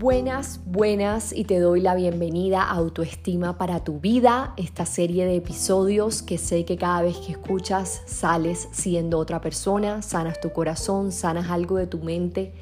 Buenas, 0.00 0.60
buenas 0.64 1.32
y 1.32 1.42
te 1.42 1.58
doy 1.58 1.80
la 1.80 1.96
bienvenida 1.96 2.62
a 2.62 2.76
Autoestima 2.76 3.58
para 3.58 3.82
tu 3.82 3.98
vida, 3.98 4.54
esta 4.56 4.86
serie 4.86 5.26
de 5.26 5.34
episodios 5.34 6.22
que 6.22 6.38
sé 6.38 6.64
que 6.64 6.76
cada 6.76 7.02
vez 7.02 7.16
que 7.16 7.32
escuchas 7.32 8.02
sales 8.06 8.68
siendo 8.70 9.18
otra 9.18 9.40
persona, 9.40 10.00
sanas 10.02 10.40
tu 10.40 10.52
corazón, 10.52 11.10
sanas 11.10 11.50
algo 11.50 11.78
de 11.78 11.88
tu 11.88 11.98
mente 11.98 12.52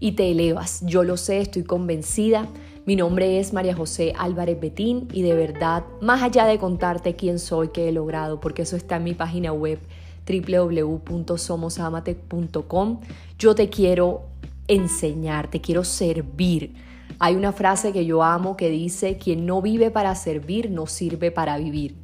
y 0.00 0.12
te 0.12 0.30
elevas. 0.30 0.80
Yo 0.86 1.04
lo 1.04 1.18
sé, 1.18 1.40
estoy 1.40 1.64
convencida. 1.64 2.48
Mi 2.86 2.96
nombre 2.96 3.40
es 3.40 3.52
María 3.52 3.76
José 3.76 4.14
Álvarez 4.16 4.58
Betín 4.58 5.06
y 5.12 5.20
de 5.20 5.34
verdad, 5.34 5.84
más 6.00 6.22
allá 6.22 6.46
de 6.46 6.58
contarte 6.58 7.14
quién 7.14 7.38
soy, 7.38 7.68
qué 7.68 7.90
he 7.90 7.92
logrado, 7.92 8.40
porque 8.40 8.62
eso 8.62 8.74
está 8.74 8.96
en 8.96 9.04
mi 9.04 9.12
página 9.12 9.52
web 9.52 9.80
www.somosamate.com, 10.26 13.00
yo 13.38 13.54
te 13.54 13.68
quiero 13.68 14.22
enseñar, 14.68 15.48
te 15.48 15.60
quiero 15.60 15.84
servir 15.84 16.74
hay 17.18 17.34
una 17.34 17.52
frase 17.52 17.92
que 17.92 18.04
yo 18.04 18.22
amo 18.22 18.56
que 18.56 18.68
dice, 18.68 19.16
quien 19.16 19.46
no 19.46 19.62
vive 19.62 19.90
para 19.90 20.14
servir, 20.14 20.70
no 20.70 20.86
sirve 20.86 21.30
para 21.30 21.56
vivir. 21.56 21.96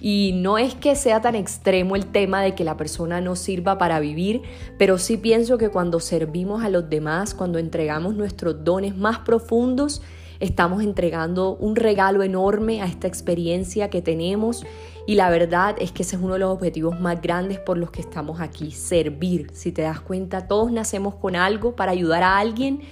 Y 0.00 0.32
no 0.34 0.58
es 0.58 0.74
que 0.74 0.94
sea 0.94 1.20
tan 1.20 1.34
extremo 1.34 1.96
el 1.96 2.06
tema 2.06 2.42
de 2.42 2.54
que 2.54 2.64
la 2.64 2.76
persona 2.76 3.20
no 3.20 3.34
sirva 3.34 3.78
para 3.78 3.98
vivir, 3.98 4.42
pero 4.78 4.98
sí 4.98 5.16
pienso 5.16 5.58
que 5.58 5.70
cuando 5.70 5.98
servimos 6.00 6.62
a 6.62 6.68
los 6.68 6.88
demás, 6.88 7.34
cuando 7.34 7.58
entregamos 7.58 8.14
nuestros 8.14 8.62
dones 8.62 8.96
más 8.96 9.20
profundos, 9.20 10.02
estamos 10.38 10.82
entregando 10.82 11.56
un 11.56 11.74
regalo 11.74 12.22
enorme 12.22 12.82
a 12.82 12.86
esta 12.86 13.08
experiencia 13.08 13.90
que 13.90 14.02
tenemos 14.02 14.64
y 15.08 15.14
la 15.14 15.30
verdad 15.30 15.74
es 15.78 15.90
que 15.90 16.02
ese 16.02 16.16
es 16.16 16.22
uno 16.22 16.34
de 16.34 16.40
los 16.40 16.50
objetivos 16.50 17.00
más 17.00 17.22
grandes 17.22 17.58
por 17.58 17.78
los 17.78 17.90
que 17.90 18.02
estamos 18.02 18.42
aquí, 18.42 18.72
servir. 18.72 19.46
Si 19.54 19.72
te 19.72 19.80
das 19.80 20.00
cuenta, 20.00 20.46
todos 20.46 20.70
nacemos 20.70 21.14
con 21.14 21.34
algo 21.34 21.74
para 21.74 21.92
ayudar 21.92 22.22
a 22.22 22.36
alguien 22.36 22.82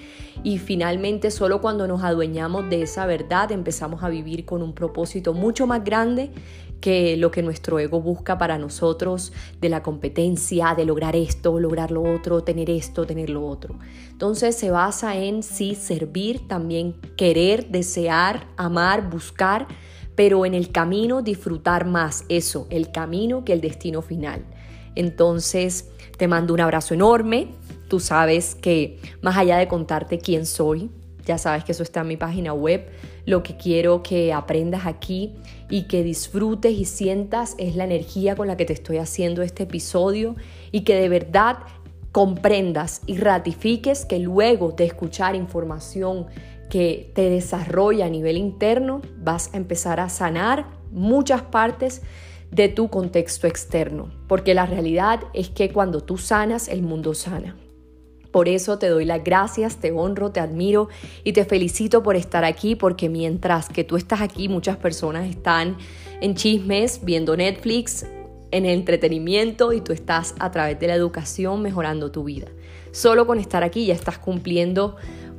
y 0.43 0.57
finalmente 0.57 1.31
solo 1.31 1.61
cuando 1.61 1.87
nos 1.87 2.03
adueñamos 2.03 2.71
de 2.71 2.81
esa 2.81 3.05
verdad 3.05 3.53
empezamos 3.53 4.03
a 4.03 4.09
vivir 4.09 4.47
con 4.47 4.63
un 4.63 4.73
propósito 4.73 5.35
mucho 5.35 5.67
más 5.67 5.85
grande 5.85 6.31
que 6.81 7.19
lo 7.19 7.31
que 7.31 7.43
nuestro 7.43 7.79
ego 7.79 8.01
busca 8.01 8.39
para 8.39 8.57
nosotros, 8.57 9.35
de 9.61 9.69
la 9.69 9.83
competencia, 9.83 10.75
de 10.75 10.87
lograr 10.87 11.17
esto, 11.17 11.61
lograr 11.61 11.91
lo 11.91 12.03
otro, 12.03 12.43
tener 12.43 12.71
esto, 12.71 13.05
tener 13.05 13.29
lo 13.29 13.47
otro. 13.47 13.79
Entonces 14.11 14.57
se 14.57 14.71
basa 14.71 15.17
en 15.17 15.43
sí 15.43 15.75
servir, 15.75 16.49
también 16.49 16.95
querer, 17.19 17.69
desear, 17.69 18.47
amar, 18.57 19.11
buscar, 19.11 19.67
pero 20.17 20.45
en 20.45 20.55
el 20.55 20.73
camino 20.73 21.23
disfrutar 21.23 21.87
más 21.87 22.25
eso, 22.29 22.67
el 22.71 22.91
camino 22.91 23.45
que 23.45 23.53
el 23.53 23.61
destino 23.61 24.03
final. 24.03 24.45
Entonces 24.97 25.91
te 26.17 26.27
mando 26.27 26.55
un 26.55 26.61
abrazo 26.61 26.95
enorme, 26.95 27.51
Tú 27.89 28.01
sabes 28.01 28.55
que 28.55 28.99
más 29.23 29.37
allá 29.37 29.59
de 29.59 29.69
contarte 29.69 30.19
quién 30.19 30.45
soy, 30.45 30.91
ya 31.25 31.39
sabes 31.39 31.65
que 31.65 31.73
eso 31.73 31.83
está 31.83 32.01
en 32.01 32.09
mi 32.09 32.17
página 32.17 32.53
web, 32.53 32.89
lo 33.27 33.43
que 33.43 33.57
quiero 33.57 34.03
que 34.03 34.33
aprendas 34.33 34.87
aquí 34.87 35.35
y 35.71 35.83
que 35.83 36.03
disfrutes 36.03 36.73
y 36.73 36.85
sientas 36.85 37.55
es 37.59 37.77
la 37.77 37.85
energía 37.85 38.35
con 38.37 38.49
la 38.49 38.57
que 38.57 38.65
te 38.65 38.73
estoy 38.73 38.99
haciendo 38.99 39.43
este 39.43 39.65
episodio 39.65 40.37
y 40.73 40.81
que 40.81 40.97
de 40.97 41.09
verdad 41.09 41.59
comprendas 42.11 43.03
y 43.07 43.19
ratifiques 43.19 44.05
que 44.05 44.19
luego 44.19 44.73
de 44.73 44.85
escuchar 44.85 45.35
información 45.37 46.27
que 46.71 47.11
te 47.15 47.31
desarrolla 47.31 48.07
a 48.07 48.11
nivel 48.11 48.37
interno, 48.37 49.03
vas 49.19 49.53
a 49.53 49.57
empezar 49.57 50.01
a 50.01 50.09
sanar 50.09 50.67
muchas 50.91 51.43
partes 51.43 52.03
de 52.51 52.69
tu 52.69 52.89
contexto 52.89 53.47
externo, 53.47 54.11
porque 54.29 54.55
la 54.55 54.67
realidad 54.67 55.21
es 55.35 55.51
que 55.51 55.73
cuando 55.73 56.01
tú 56.03 56.17
sanas, 56.19 56.69
el 56.69 56.83
mundo 56.83 57.15
sana. 57.15 57.57
Por 58.31 58.49
eso 58.49 58.79
te 58.79 58.89
doy 58.89 59.05
las 59.05 59.25
gracias, 59.25 59.77
te 59.77 59.93
honro, 59.93 60.31
te 60.31 60.41
admiro 60.41 60.89
y 61.25 61.33
te 61.33 61.45
felicito 61.45 62.03
por 62.03 62.17
estar 62.17 62.45
aquí 62.45 62.75
porque 62.75 63.09
mientras 63.09 63.69
que 63.69 63.83
tú 63.83 63.97
estás 63.97 64.21
aquí, 64.21 64.49
muchas 64.49 64.77
personas 64.77 65.29
están 65.29 65.79
en 66.21 66.35
chismes, 66.35 67.01
viendo 67.03 67.37
Netflix, 67.37 68.05
en 68.51 68.67
entretenimiento 68.67 69.73
y 69.73 69.81
tú 69.81 69.93
estás 69.93 70.35
a 70.39 70.51
través 70.51 70.79
de 70.79 70.87
la 70.87 70.95
educación 70.95 71.63
mejorando 71.63 72.11
tu 72.11 72.25
vida. 72.25 72.49
Solo 72.91 73.27
con 73.27 73.39
estar 73.39 73.63
aquí 73.63 73.87
ya 73.87 73.95
estás 73.95 74.19
cumpliendo 74.19 74.97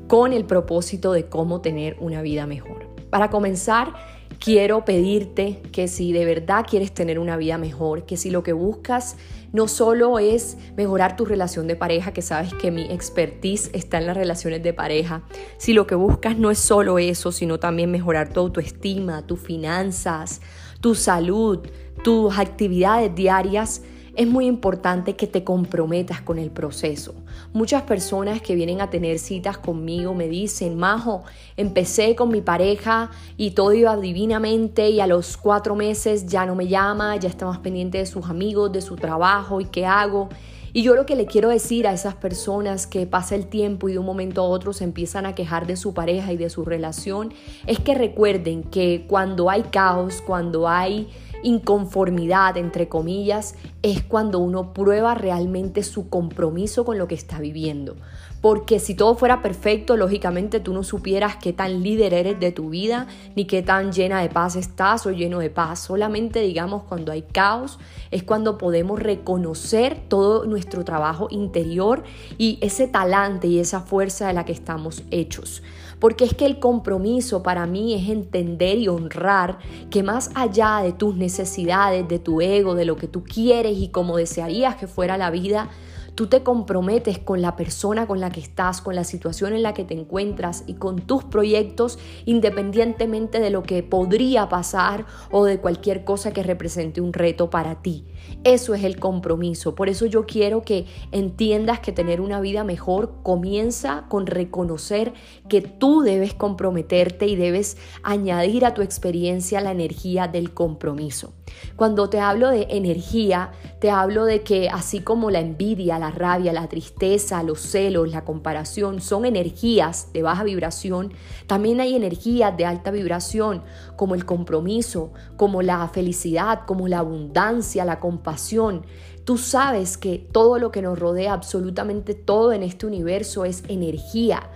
con 0.07 0.34
el 0.34 0.45
propósito 0.45 1.12
de 1.12 1.28
cómo 1.28 1.62
tener 1.62 1.97
una 2.00 2.22
vida 2.22 2.45
mejor. 2.47 2.88
Para 3.09 3.29
comenzar, 3.29 3.94
quiero 4.40 4.85
pedirte 4.85 5.62
que 5.72 5.88
si 5.88 6.12
de 6.12 6.25
verdad 6.25 6.66
quieres 6.68 6.94
tener 6.94 7.19
una 7.19 7.38
vida 7.38 7.57
mejor, 7.57 8.06
que 8.06 8.17
si 8.17 8.29
lo 8.29 8.44
que 8.44 8.53
buscas 8.53 9.17
no 9.53 9.67
solo 9.67 10.19
es 10.19 10.57
mejorar 10.75 11.16
tu 11.16 11.25
relación 11.25 11.67
de 11.67 11.75
pareja, 11.75 12.12
que 12.12 12.22
sabes 12.22 12.53
que 12.53 12.69
mi 12.69 12.84
expertise 12.84 13.69
está 13.73 13.97
en 13.97 14.07
las 14.07 14.17
relaciones 14.17 14.62
de 14.62 14.73
pareja, 14.73 15.23
si 15.57 15.73
lo 15.73 15.88
que 15.88 15.96
buscas 15.96 16.38
no 16.38 16.51
es 16.51 16.59
solo 16.59 17.00
eso, 17.00 17.31
sino 17.31 17.59
también 17.59 17.91
mejorar 17.91 18.29
tu 18.29 18.41
autoestima, 18.41 19.25
tus 19.25 19.40
finanzas, 19.40 20.41
tu 20.81 20.96
salud, 20.96 21.59
tus 22.03 22.38
actividades 22.38 23.16
diarias, 23.16 23.81
es 24.17 24.28
muy 24.28 24.47
importante 24.47 25.16
que 25.16 25.28
te 25.28 25.44
comprometas 25.44 26.22
con 26.22 26.39
el 26.39 26.50
proceso. 26.50 27.13
Muchas 27.53 27.83
personas 27.83 28.41
que 28.41 28.55
vienen 28.55 28.81
a 28.81 28.89
tener 28.89 29.19
citas 29.19 29.59
conmigo 29.59 30.16
me 30.16 30.28
dicen, 30.28 30.75
Majo, 30.75 31.23
empecé 31.55 32.16
con 32.16 32.29
mi 32.29 32.41
pareja 32.41 33.11
y 33.38 33.51
todo 33.51 33.73
iba 33.73 33.95
divinamente 33.95 34.89
y 34.89 35.01
a 35.01 35.07
los 35.07 35.38
cuatro 35.38 35.75
meses 35.75 36.25
ya 36.25 36.47
no 36.47 36.55
me 36.55 36.67
llama, 36.67 37.16
ya 37.17 37.29
está 37.29 37.45
más 37.45 37.59
pendiente 37.59 38.00
de 38.00 38.07
sus 38.07 38.25
amigos, 38.25 38.72
de 38.72 38.81
su 38.81 38.95
trabajo 38.95 39.61
y 39.61 39.66
qué 39.66 39.85
hago. 39.85 40.29
Y 40.73 40.81
yo 40.81 40.95
lo 40.95 41.05
que 41.05 41.16
le 41.16 41.28
quiero 41.28 41.49
decir 41.49 41.85
a 41.85 41.94
esas 41.94 42.16
personas 42.16 42.88
que 42.88 43.05
pasa 43.05 43.35
el 43.35 43.45
tiempo 43.45 43.88
y 43.88 43.94
de 43.94 43.99
un 43.99 44.05
momento 44.05 44.41
a 44.41 44.45
otro 44.45 44.73
se 44.73 44.84
empiezan 44.84 45.28
a 45.28 45.35
quejar 45.35 45.67
de 45.67 45.78
su 45.78 45.94
pareja 45.94 46.34
y 46.34 46.38
de 46.38 46.49
su 46.49 46.66
relación 46.66 47.34
es 47.67 47.79
que 47.79 47.94
recuerden 47.94 48.63
que 48.63 49.05
cuando 49.07 49.51
hay 49.51 49.61
caos, 49.63 50.23
cuando 50.25 50.67
hay 50.67 51.07
inconformidad, 51.44 52.58
entre 52.58 52.88
comillas, 52.88 53.56
es 53.81 54.03
cuando 54.03 54.40
uno 54.40 54.74
prueba 54.74 55.16
realmente 55.16 55.84
su 55.84 56.09
compromiso 56.09 56.86
con 56.86 56.98
lo 56.98 57.08
que 57.08 57.16
está 57.16 57.40
viviendo. 57.40 57.96
Porque 58.42 58.80
si 58.80 58.94
todo 58.94 59.16
fuera 59.16 59.42
perfecto, 59.42 59.97
lógicamente 59.97 60.59
tú 60.59 60.74
no 60.74 60.84
supieras 60.84 61.38
qué 61.38 61.53
tan 61.53 61.81
líder 61.81 62.14
eres 62.14 62.40
de 62.40 62.52
tu 62.52 62.70
vida, 62.70 63.08
ni 63.36 63.46
qué 63.46 63.64
tan 63.64 63.92
llena 63.92 64.22
de 64.22 64.30
paz 64.30 64.56
estás 64.56 65.06
o 65.08 65.12
lleno 65.12 65.40
de 65.40 65.50
paz. 65.50 65.80
Solamente, 65.80 66.42
digamos, 66.42 66.84
cuando 66.84 67.12
hay 67.12 67.24
caos, 67.24 67.80
es 68.12 68.24
cuando 68.24 68.58
podemos 68.58 69.00
reconocer 69.00 70.00
todo 70.08 70.46
nuestro 70.46 70.86
trabajo 70.86 71.28
interior 71.31 72.03
y 72.38 72.59
ese 72.62 72.88
talante 72.88 73.47
y 73.47 73.59
esa 73.59 73.81
fuerza 73.81 74.28
de 74.28 74.34
la 74.34 74.46
que 74.46 74.53
estamos 74.53 75.03
hechos. 75.09 75.64
Porque 76.00 76.25
es 76.25 76.34
que 76.34 76.46
el 76.46 76.59
compromiso 76.59 77.44
para 77.44 77.66
mí 77.66 77.94
es 77.94 78.09
entender 78.09 78.78
y 78.78 78.88
honrar 78.88 79.59
que 79.90 80.03
más 80.03 80.30
allá 80.35 80.80
de 80.84 80.94
tus 80.94 81.16
necesidades, 81.16 82.08
de 82.08 82.19
tu 82.19 82.41
ego, 82.41 82.75
de 82.75 82.85
lo 82.85 82.96
que 82.96 83.08
tú 83.08 83.24
quieres 83.24 83.78
y 83.78 83.90
como 83.90 84.18
desearías 84.18 84.75
que 84.75 84.88
fuera 84.88 85.18
la 85.18 85.31
vida, 85.31 85.69
Tú 86.17 86.25
te 86.25 86.41
comprometes 86.41 87.19
con 87.19 87.44
la 87.44 87.55
persona 87.55 88.07
con 88.07 88.19
la 88.19 88.31
que 88.31 88.39
estás, 88.39 88.81
con 88.81 88.95
la 88.95 89.03
situación 89.03 89.53
en 89.53 89.61
la 89.61 89.75
que 89.75 89.83
te 89.83 89.94
encuentras 89.94 90.63
y 90.66 90.73
con 90.73 91.01
tus 91.01 91.23
proyectos 91.23 92.00
independientemente 92.25 93.39
de 93.39 93.51
lo 93.51 93.61
que 93.61 93.83
podría 93.83 94.50
pasar 94.50 95.05
o 95.29 95.45
de 95.45 95.59
cualquier 95.59 96.05
cosa 96.05 96.33
que 96.33 96.41
represente 96.41 97.01
un 97.01 97.13
reto 97.13 97.51
para 97.51 97.83
ti. 97.83 98.07
Eso 98.44 98.73
es 98.73 98.83
el 98.83 99.00
compromiso. 99.00 99.75
Por 99.75 99.89
eso 99.89 100.07
yo 100.07 100.25
quiero 100.25 100.63
que 100.63 100.88
entiendas 101.11 101.81
que 101.81 101.91
tener 101.91 102.19
una 102.19 102.41
vida 102.41 102.63
mejor 102.63 103.22
comienza 103.22 104.05
con 104.09 104.25
reconocer 104.25 105.13
que 105.47 105.61
tú 105.61 106.01
debes 106.01 106.34
comprometerte 106.34 107.28
y 107.28 107.35
debes 107.35 107.78
añadir 108.01 108.66
a 108.66 108.73
tu 108.73 108.81
experiencia 108.81 109.61
la 109.61 109.69
energía 109.69 110.28
del 110.28 110.51
compromiso. 110.51 111.34
Cuando 111.75 112.09
te 112.09 112.19
hablo 112.19 112.49
de 112.49 112.67
energía, 112.72 113.51
te 113.79 113.89
hablo 113.91 114.25
de 114.25 114.41
que 114.41 114.69
así 114.69 114.99
como 114.99 115.31
la 115.31 115.39
envidia, 115.39 115.99
la 115.99 116.06
rabia, 116.12 116.53
la 116.53 116.68
tristeza, 116.68 117.43
los 117.43 117.59
celos, 117.59 118.09
la 118.09 118.26
comparación 118.26 119.02
son 119.02 119.26
energías 119.26 120.11
de 120.14 120.22
baja 120.22 120.43
vibración, 120.43 121.14
también 121.47 121.79
hay 121.79 121.96
energías 121.96 122.55
de 122.58 122.66
alta 122.66 122.91
vibración 122.91 123.64
como 123.96 124.16
el 124.16 124.26
compromiso, 124.26 125.11
como 125.35 125.61
la 125.61 125.87
felicidad, 125.90 126.61
como 126.66 126.87
la 126.87 126.99
abundancia, 126.99 127.85
la 127.85 127.99
compasión. 127.99 128.85
Tú 129.23 129.37
sabes 129.37 129.97
que 129.97 130.20
todo 130.32 130.58
lo 130.58 130.72
que 130.72 130.82
nos 130.82 130.97
rodea, 130.97 131.34
absolutamente 131.34 132.14
todo 132.14 132.53
en 132.53 132.64
este 132.64 132.85
universo 132.85 133.46
es 133.46 133.64
energía. 133.67 134.49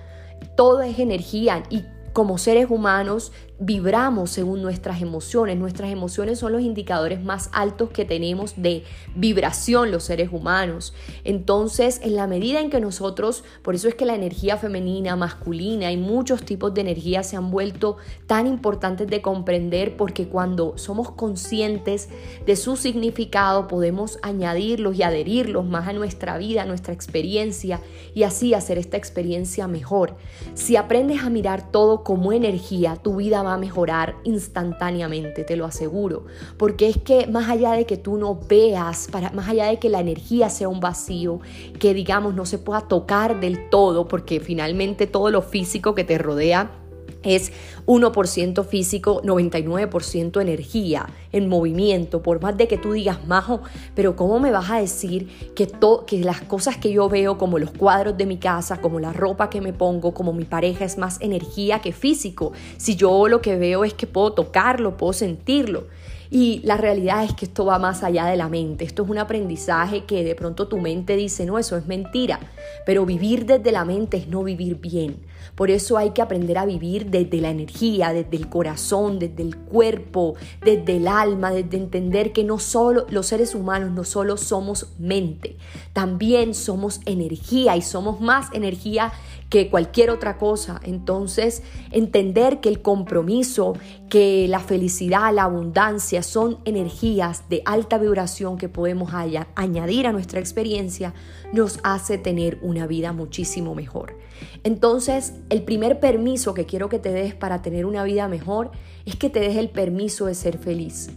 Todo 0.55 0.81
es 0.81 0.97
energía 0.97 1.63
y 1.69 1.83
como 2.13 2.37
seres 2.37 2.67
humanos 2.69 3.31
vibramos 3.61 4.31
según 4.31 4.63
nuestras 4.63 5.01
emociones. 5.03 5.57
Nuestras 5.57 5.91
emociones 5.91 6.39
son 6.39 6.51
los 6.51 6.61
indicadores 6.63 7.23
más 7.23 7.49
altos 7.53 7.91
que 7.91 8.05
tenemos 8.05 8.53
de 8.57 8.83
vibración 9.15 9.91
los 9.91 10.03
seres 10.03 10.29
humanos. 10.31 10.95
Entonces, 11.23 12.01
en 12.03 12.15
la 12.15 12.25
medida 12.25 12.59
en 12.59 12.71
que 12.71 12.81
nosotros, 12.81 13.43
por 13.61 13.75
eso 13.75 13.87
es 13.87 13.93
que 13.93 14.05
la 14.05 14.15
energía 14.15 14.57
femenina, 14.57 15.15
masculina 15.15 15.91
y 15.91 15.97
muchos 15.97 16.43
tipos 16.43 16.73
de 16.73 16.81
energía 16.81 17.21
se 17.21 17.37
han 17.37 17.51
vuelto 17.51 17.97
tan 18.25 18.47
importantes 18.47 19.07
de 19.07 19.21
comprender 19.21 19.95
porque 19.95 20.27
cuando 20.27 20.77
somos 20.77 21.11
conscientes 21.11 22.09
de 22.45 22.55
su 22.55 22.75
significado 22.75 23.67
podemos 23.67 24.17
añadirlos 24.23 24.95
y 24.95 25.03
adherirlos 25.03 25.65
más 25.65 25.87
a 25.87 25.93
nuestra 25.93 26.39
vida, 26.39 26.63
a 26.63 26.65
nuestra 26.65 26.93
experiencia 26.93 27.79
y 28.15 28.23
así 28.23 28.55
hacer 28.55 28.79
esta 28.79 28.97
experiencia 28.97 29.67
mejor. 29.67 30.15
Si 30.55 30.75
aprendes 30.75 31.21
a 31.21 31.29
mirar 31.29 31.71
todo 31.71 32.00
como 32.03 32.33
energía, 32.33 32.95
tu 32.95 33.17
vida 33.17 33.43
va 33.43 33.53
a 33.53 33.57
mejorar 33.57 34.15
instantáneamente, 34.23 35.43
te 35.43 35.55
lo 35.55 35.65
aseguro. 35.65 36.25
Porque 36.57 36.89
es 36.89 36.97
que 36.97 37.27
más 37.27 37.49
allá 37.49 37.73
de 37.73 37.85
que 37.85 37.97
tú 37.97 38.17
no 38.17 38.39
veas, 38.47 39.07
para, 39.11 39.31
más 39.31 39.49
allá 39.49 39.67
de 39.67 39.79
que 39.79 39.89
la 39.89 39.99
energía 39.99 40.49
sea 40.49 40.69
un 40.69 40.79
vacío, 40.79 41.39
que 41.79 41.93
digamos 41.93 42.33
no 42.33 42.45
se 42.45 42.57
pueda 42.57 42.81
tocar 42.81 43.39
del 43.39 43.69
todo, 43.69 44.07
porque 44.07 44.39
finalmente 44.39 45.07
todo 45.07 45.29
lo 45.29 45.41
físico 45.41 45.95
que 45.95 46.03
te 46.03 46.17
rodea 46.17 46.80
es 47.23 47.51
1% 47.85 48.65
físico, 48.65 49.21
99% 49.23 50.41
energía 50.41 51.07
en 51.31 51.47
movimiento. 51.47 52.21
Por 52.21 52.41
más 52.41 52.57
de 52.57 52.67
que 52.67 52.77
tú 52.77 52.93
digas, 52.93 53.25
Majo, 53.27 53.61
pero 53.95 54.15
¿cómo 54.15 54.39
me 54.39 54.51
vas 54.51 54.69
a 54.69 54.79
decir 54.79 55.29
que, 55.55 55.69
que 56.07 56.19
las 56.19 56.41
cosas 56.41 56.77
que 56.77 56.91
yo 56.91 57.09
veo, 57.09 57.37
como 57.37 57.59
los 57.59 57.71
cuadros 57.71 58.17
de 58.17 58.25
mi 58.25 58.37
casa, 58.37 58.81
como 58.81 58.99
la 58.99 59.13
ropa 59.13 59.49
que 59.49 59.61
me 59.61 59.73
pongo, 59.73 60.13
como 60.13 60.33
mi 60.33 60.45
pareja, 60.45 60.85
es 60.85 60.97
más 60.97 61.19
energía 61.21 61.79
que 61.79 61.91
físico? 61.91 62.53
Si 62.77 62.95
yo 62.95 63.27
lo 63.27 63.41
que 63.41 63.55
veo 63.55 63.83
es 63.83 63.93
que 63.93 64.07
puedo 64.07 64.33
tocarlo, 64.33 64.97
puedo 64.97 65.13
sentirlo. 65.13 65.87
Y 66.33 66.61
la 66.63 66.77
realidad 66.77 67.25
es 67.25 67.33
que 67.33 67.43
esto 67.43 67.65
va 67.65 67.77
más 67.77 68.03
allá 68.03 68.25
de 68.25 68.37
la 68.37 68.47
mente. 68.47 68.85
Esto 68.85 69.03
es 69.03 69.09
un 69.09 69.17
aprendizaje 69.17 70.05
que 70.05 70.23
de 70.23 70.33
pronto 70.33 70.69
tu 70.69 70.77
mente 70.77 71.17
dice, 71.17 71.45
no, 71.45 71.59
eso 71.59 71.75
es 71.75 71.87
mentira. 71.87 72.39
Pero 72.85 73.05
vivir 73.05 73.45
desde 73.45 73.73
la 73.73 73.83
mente 73.83 74.15
es 74.15 74.29
no 74.29 74.41
vivir 74.41 74.77
bien. 74.77 75.17
Por 75.55 75.69
eso 75.69 75.97
hay 75.97 76.11
que 76.11 76.21
aprender 76.21 76.57
a 76.57 76.65
vivir 76.65 77.07
desde 77.07 77.41
la 77.41 77.49
energía, 77.49 78.13
desde 78.13 78.37
el 78.37 78.47
corazón, 78.47 79.19
desde 79.19 79.43
el 79.43 79.57
cuerpo, 79.57 80.35
desde 80.63 80.97
el 80.97 81.07
alma, 81.09 81.51
desde 81.51 81.75
entender 81.75 82.31
que 82.31 82.45
no 82.45 82.59
solo 82.59 83.05
los 83.09 83.27
seres 83.27 83.53
humanos 83.53 83.91
no 83.91 84.05
solo 84.05 84.37
somos 84.37 84.87
mente, 84.97 85.57
también 85.91 86.53
somos 86.53 87.01
energía 87.05 87.75
y 87.75 87.81
somos 87.81 88.21
más 88.21 88.47
energía 88.53 89.11
que 89.51 89.69
cualquier 89.69 90.09
otra 90.11 90.37
cosa. 90.37 90.79
Entonces, 90.81 91.61
entender 91.91 92.61
que 92.61 92.69
el 92.69 92.81
compromiso, 92.81 93.73
que 94.09 94.47
la 94.47 94.61
felicidad, 94.61 95.33
la 95.33 95.43
abundancia 95.43 96.23
son 96.23 96.59
energías 96.63 97.49
de 97.49 97.61
alta 97.65 97.97
vibración 97.97 98.57
que 98.57 98.69
podemos 98.69 99.11
añadir 99.55 100.07
a 100.07 100.13
nuestra 100.13 100.39
experiencia, 100.39 101.13
nos 101.51 101.79
hace 101.83 102.17
tener 102.17 102.59
una 102.61 102.87
vida 102.87 103.11
muchísimo 103.11 103.75
mejor. 103.75 104.17
Entonces, 104.63 105.33
el 105.49 105.63
primer 105.63 105.99
permiso 105.99 106.53
que 106.53 106.65
quiero 106.65 106.87
que 106.87 106.99
te 106.99 107.11
des 107.11 107.35
para 107.35 107.61
tener 107.61 107.85
una 107.85 108.05
vida 108.05 108.29
mejor 108.29 108.71
es 109.05 109.17
que 109.17 109.29
te 109.29 109.41
des 109.41 109.57
el 109.57 109.69
permiso 109.69 110.27
de 110.27 110.33
ser 110.33 110.59
feliz. 110.59 111.09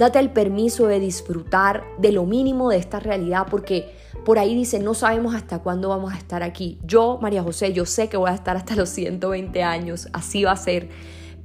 Date 0.00 0.18
el 0.18 0.30
permiso 0.30 0.86
de 0.86 0.98
disfrutar 0.98 1.84
de 1.98 2.10
lo 2.10 2.24
mínimo 2.24 2.70
de 2.70 2.78
esta 2.78 3.00
realidad 3.00 3.46
porque 3.50 3.94
por 4.24 4.38
ahí 4.38 4.54
dice, 4.54 4.78
no 4.78 4.94
sabemos 4.94 5.34
hasta 5.34 5.58
cuándo 5.58 5.90
vamos 5.90 6.14
a 6.14 6.16
estar 6.16 6.42
aquí. 6.42 6.78
Yo, 6.82 7.18
María 7.20 7.42
José, 7.42 7.74
yo 7.74 7.84
sé 7.84 8.08
que 8.08 8.16
voy 8.16 8.30
a 8.30 8.34
estar 8.34 8.56
hasta 8.56 8.74
los 8.76 8.88
120 8.88 9.62
años, 9.62 10.08
así 10.14 10.42
va 10.44 10.52
a 10.52 10.56
ser. 10.56 10.88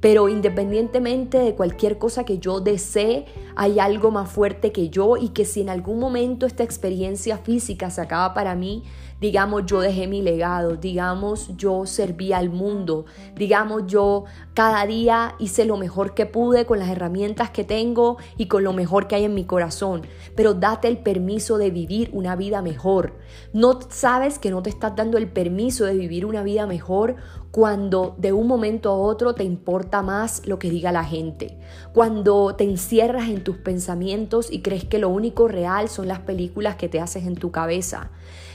Pero 0.00 0.28
independientemente 0.28 1.38
de 1.38 1.54
cualquier 1.54 1.98
cosa 1.98 2.24
que 2.24 2.38
yo 2.38 2.60
desee, 2.60 3.26
hay 3.56 3.78
algo 3.80 4.10
más 4.10 4.30
fuerte 4.30 4.70
que 4.70 4.90
yo 4.90 5.16
y 5.16 5.30
que 5.30 5.44
si 5.44 5.62
en 5.62 5.70
algún 5.70 5.98
momento 5.98 6.46
esta 6.46 6.62
experiencia 6.62 7.38
física 7.38 7.90
se 7.90 8.02
acaba 8.02 8.34
para 8.34 8.54
mí, 8.54 8.84
digamos 9.20 9.64
yo 9.64 9.80
dejé 9.80 10.06
mi 10.06 10.20
legado, 10.20 10.76
digamos 10.76 11.56
yo 11.56 11.86
serví 11.86 12.32
al 12.32 12.50
mundo, 12.50 13.06
digamos 13.34 13.84
yo 13.86 14.24
cada 14.52 14.84
día 14.86 15.34
hice 15.38 15.64
lo 15.64 15.76
mejor 15.78 16.14
que 16.14 16.26
pude 16.26 16.66
con 16.66 16.78
las 16.78 16.90
herramientas 16.90 17.50
que 17.50 17.64
tengo 17.64 18.18
y 18.36 18.46
con 18.46 18.62
lo 18.62 18.72
mejor 18.72 19.08
que 19.08 19.14
hay 19.14 19.24
en 19.24 19.34
mi 19.34 19.44
corazón, 19.44 20.02
pero 20.34 20.54
date 20.54 20.88
el 20.88 20.98
permiso 20.98 21.56
de 21.56 21.70
vivir 21.70 22.10
una 22.12 22.36
vida 22.36 22.60
mejor. 22.60 23.14
No 23.52 23.78
sabes 23.88 24.38
que 24.38 24.50
no 24.50 24.62
te 24.62 24.70
estás 24.70 24.94
dando 24.96 25.16
el 25.16 25.28
permiso 25.28 25.86
de 25.86 25.94
vivir 25.94 26.26
una 26.26 26.42
vida 26.42 26.66
mejor 26.66 27.16
cuando 27.56 28.14
de 28.18 28.34
un 28.34 28.46
momento 28.46 28.90
a 28.90 28.98
otro 28.98 29.34
te 29.34 29.42
importa 29.42 30.02
más 30.02 30.46
lo 30.46 30.58
que 30.58 30.68
diga 30.68 30.92
la 30.92 31.04
gente, 31.04 31.56
cuando 31.94 32.54
te 32.54 32.64
encierras 32.64 33.30
en 33.30 33.42
tus 33.42 33.56
pensamientos 33.56 34.52
y 34.52 34.60
crees 34.60 34.84
que 34.84 34.98
lo 34.98 35.08
único 35.08 35.48
real 35.48 35.88
son 35.88 36.06
las 36.06 36.18
películas 36.18 36.76
que 36.76 36.90
te 36.90 37.00
haces 37.00 37.24
en 37.24 37.34
tu 37.34 37.52
cabeza. 37.52 38.10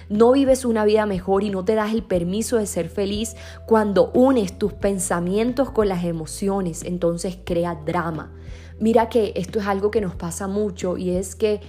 No 0.07 0.33
vives 0.33 0.65
una 0.65 0.85
vida 0.85 1.07
mejor 1.07 1.43
y 1.43 1.49
no 1.49 1.65
te 1.65 1.73
das 1.73 1.95
el 1.95 2.03
permiso 2.03 2.57
de 2.57 2.67
ser 2.67 2.89
feliz 2.89 3.35
cuando 3.65 4.11
unes 4.13 4.59
tus 4.59 4.73
pensamientos 4.73 5.71
con 5.71 5.89
las 5.89 6.03
emociones, 6.03 6.83
entonces 6.83 7.39
crea 7.43 7.81
drama. 7.83 8.31
Mira 8.79 9.09
que 9.09 9.33
esto 9.35 9.57
es 9.57 9.65
algo 9.65 9.89
que 9.89 10.01
nos 10.01 10.13
pasa 10.13 10.47
mucho 10.47 10.97
y 10.97 11.09
es 11.09 11.35
que 11.35 11.59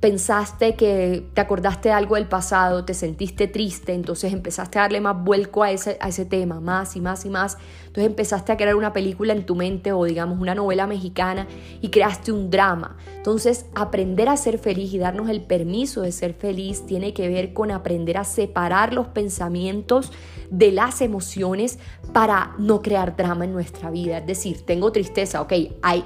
pensaste 0.00 0.76
que 0.76 1.26
te 1.34 1.40
acordaste 1.42 1.92
algo 1.92 2.16
del 2.16 2.26
pasado, 2.26 2.84
te 2.86 2.94
sentiste 2.94 3.46
triste, 3.48 3.92
entonces 3.92 4.32
empezaste 4.32 4.78
a 4.78 4.82
darle 4.82 5.00
más 5.00 5.22
vuelco 5.22 5.62
a 5.62 5.70
ese, 5.70 5.98
a 6.00 6.08
ese 6.08 6.24
tema, 6.24 6.58
más 6.58 6.96
y 6.96 7.00
más 7.00 7.26
y 7.26 7.30
más. 7.30 7.58
Entonces 7.90 8.06
empezaste 8.06 8.52
a 8.52 8.56
crear 8.56 8.76
una 8.76 8.92
película 8.92 9.32
en 9.32 9.44
tu 9.44 9.56
mente 9.56 9.90
o 9.90 10.04
digamos 10.04 10.38
una 10.38 10.54
novela 10.54 10.86
mexicana 10.86 11.48
y 11.80 11.88
creaste 11.88 12.30
un 12.30 12.48
drama. 12.48 12.96
Entonces 13.16 13.66
aprender 13.74 14.28
a 14.28 14.36
ser 14.36 14.58
feliz 14.58 14.94
y 14.94 14.98
darnos 14.98 15.28
el 15.28 15.40
permiso 15.40 16.02
de 16.02 16.12
ser 16.12 16.34
feliz 16.34 16.86
tiene 16.86 17.12
que 17.12 17.28
ver 17.28 17.52
con 17.52 17.72
aprender 17.72 18.16
a 18.16 18.22
separar 18.22 18.94
los 18.94 19.08
pensamientos 19.08 20.12
de 20.50 20.70
las 20.70 21.00
emociones 21.00 21.80
para 22.12 22.54
no 22.58 22.80
crear 22.80 23.16
drama 23.16 23.44
en 23.44 23.52
nuestra 23.52 23.90
vida. 23.90 24.18
Es 24.18 24.26
decir, 24.26 24.64
tengo 24.64 24.92
tristeza, 24.92 25.40
ok, 25.42 25.52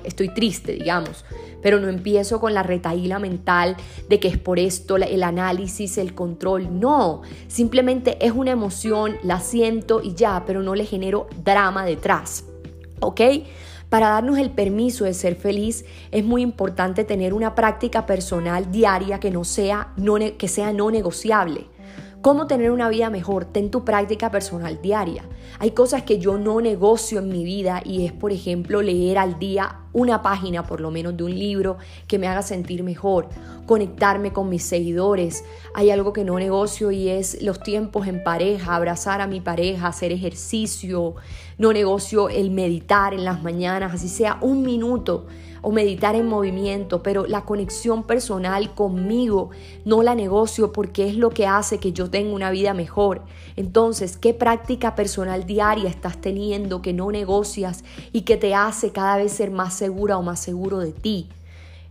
estoy 0.04 0.32
triste, 0.32 0.72
digamos, 0.72 1.26
pero 1.62 1.80
no 1.80 1.88
empiezo 1.88 2.40
con 2.40 2.52
la 2.52 2.62
retaíla 2.62 3.18
mental 3.18 3.76
de 4.08 4.20
que 4.20 4.28
es 4.28 4.38
por 4.38 4.58
esto 4.58 4.96
el 4.96 5.22
análisis, 5.22 5.96
el 5.98 6.14
control. 6.14 6.78
No, 6.78 7.22
simplemente 7.46 8.24
es 8.24 8.32
una 8.32 8.50
emoción, 8.50 9.16
la 9.22 9.40
siento 9.40 10.02
y 10.02 10.14
ya, 10.14 10.44
pero 10.46 10.62
no 10.62 10.74
le 10.74 10.84
genero 10.84 11.26
detrás. 11.82 12.44
¿Ok? 13.00 13.20
Para 13.88 14.08
darnos 14.08 14.38
el 14.38 14.50
permiso 14.50 15.04
de 15.04 15.14
ser 15.14 15.36
feliz 15.36 15.84
es 16.10 16.24
muy 16.24 16.42
importante 16.42 17.04
tener 17.04 17.32
una 17.32 17.54
práctica 17.54 18.06
personal 18.06 18.70
diaria 18.70 19.20
que, 19.20 19.30
no 19.30 19.44
sea, 19.44 19.92
no, 19.96 20.16
que 20.36 20.48
sea 20.48 20.72
no 20.72 20.90
negociable. 20.90 21.66
¿Cómo 22.24 22.46
tener 22.46 22.70
una 22.70 22.88
vida 22.88 23.10
mejor? 23.10 23.44
Ten 23.44 23.70
tu 23.70 23.84
práctica 23.84 24.30
personal 24.30 24.80
diaria. 24.80 25.24
Hay 25.58 25.72
cosas 25.72 26.04
que 26.04 26.18
yo 26.18 26.38
no 26.38 26.62
negocio 26.62 27.18
en 27.18 27.28
mi 27.28 27.44
vida 27.44 27.82
y 27.84 28.06
es, 28.06 28.12
por 28.14 28.32
ejemplo, 28.32 28.80
leer 28.80 29.18
al 29.18 29.38
día 29.38 29.80
una 29.92 30.22
página 30.22 30.66
por 30.66 30.80
lo 30.80 30.90
menos 30.90 31.18
de 31.18 31.24
un 31.24 31.38
libro 31.38 31.76
que 32.08 32.18
me 32.18 32.26
haga 32.26 32.40
sentir 32.40 32.82
mejor, 32.82 33.28
conectarme 33.66 34.32
con 34.32 34.48
mis 34.48 34.62
seguidores. 34.62 35.44
Hay 35.74 35.90
algo 35.90 36.14
que 36.14 36.24
no 36.24 36.38
negocio 36.38 36.90
y 36.90 37.10
es 37.10 37.42
los 37.42 37.60
tiempos 37.60 38.06
en 38.06 38.24
pareja, 38.24 38.74
abrazar 38.74 39.20
a 39.20 39.26
mi 39.26 39.42
pareja, 39.42 39.88
hacer 39.88 40.10
ejercicio. 40.10 41.16
No 41.58 41.74
negocio 41.74 42.30
el 42.30 42.50
meditar 42.50 43.12
en 43.12 43.26
las 43.26 43.42
mañanas, 43.42 43.92
así 43.92 44.08
sea 44.08 44.38
un 44.40 44.62
minuto 44.62 45.26
o 45.64 45.72
meditar 45.72 46.14
en 46.14 46.26
movimiento, 46.26 47.02
pero 47.02 47.26
la 47.26 47.44
conexión 47.44 48.04
personal 48.04 48.74
conmigo 48.74 49.50
no 49.84 50.02
la 50.02 50.14
negocio 50.14 50.72
porque 50.72 51.08
es 51.08 51.16
lo 51.16 51.30
que 51.30 51.46
hace 51.46 51.78
que 51.78 51.92
yo 51.92 52.10
tenga 52.10 52.34
una 52.34 52.50
vida 52.50 52.74
mejor. 52.74 53.22
Entonces, 53.56 54.18
¿qué 54.18 54.34
práctica 54.34 54.94
personal 54.94 55.46
diaria 55.46 55.88
estás 55.88 56.20
teniendo 56.20 56.82
que 56.82 56.92
no 56.92 57.10
negocias 57.10 57.82
y 58.12 58.22
que 58.22 58.36
te 58.36 58.54
hace 58.54 58.92
cada 58.92 59.16
vez 59.16 59.32
ser 59.32 59.50
más 59.50 59.74
segura 59.74 60.18
o 60.18 60.22
más 60.22 60.38
seguro 60.38 60.78
de 60.78 60.92
ti? 60.92 61.28